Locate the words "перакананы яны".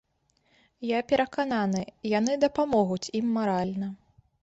1.11-2.41